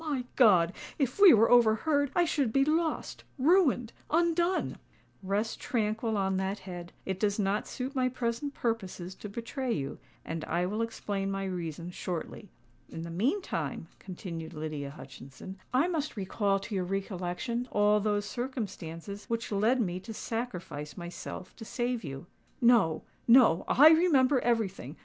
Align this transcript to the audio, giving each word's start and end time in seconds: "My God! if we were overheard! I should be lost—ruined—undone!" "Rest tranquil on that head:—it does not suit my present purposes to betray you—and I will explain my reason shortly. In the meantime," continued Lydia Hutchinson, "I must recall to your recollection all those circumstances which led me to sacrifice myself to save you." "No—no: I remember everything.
"My 0.03 0.25
God! 0.35 0.73
if 0.97 1.19
we 1.19 1.31
were 1.31 1.51
overheard! 1.51 2.09
I 2.15 2.25
should 2.25 2.51
be 2.51 2.65
lost—ruined—undone!" 2.65 4.79
"Rest 5.21 5.59
tranquil 5.59 6.17
on 6.17 6.37
that 6.37 6.57
head:—it 6.57 7.19
does 7.19 7.37
not 7.37 7.67
suit 7.67 7.93
my 7.93 8.09
present 8.09 8.55
purposes 8.55 9.13
to 9.13 9.29
betray 9.29 9.71
you—and 9.71 10.43
I 10.45 10.65
will 10.65 10.81
explain 10.81 11.29
my 11.29 11.43
reason 11.45 11.91
shortly. 11.91 12.49
In 12.89 13.03
the 13.03 13.11
meantime," 13.11 13.89
continued 13.99 14.55
Lydia 14.55 14.89
Hutchinson, 14.89 15.59
"I 15.71 15.87
must 15.87 16.17
recall 16.17 16.57
to 16.61 16.73
your 16.73 16.83
recollection 16.85 17.67
all 17.71 17.99
those 17.99 18.25
circumstances 18.25 19.25
which 19.25 19.51
led 19.51 19.79
me 19.79 19.99
to 19.99 20.15
sacrifice 20.15 20.97
myself 20.97 21.55
to 21.57 21.63
save 21.63 22.03
you." 22.03 22.25
"No—no: 22.59 23.65
I 23.69 23.89
remember 23.89 24.39
everything. 24.39 24.95